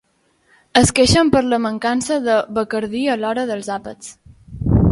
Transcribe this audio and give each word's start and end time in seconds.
Es 0.79 0.91
queixen 0.99 1.29
per 1.35 1.41
la 1.49 1.59
mancança 1.65 2.17
de 2.29 2.37
Bacardí 2.57 3.05
a 3.17 3.19
l'hora 3.21 3.47
dels 3.51 3.73
àpats. 3.79 4.13